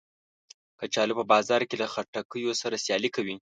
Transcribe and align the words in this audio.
کچالو 0.79 1.17
په 1.19 1.23
بازار 1.33 1.61
کې 1.69 1.75
له 1.81 1.87
خټکیو 1.93 2.53
سره 2.61 2.81
سیالي 2.85 3.09
کوي 3.15 3.35